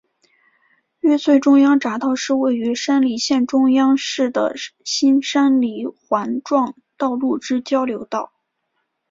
[1.01, 8.33] 玉穗中央匝道是位于山梨县中央市的新山梨环状道路之交流道。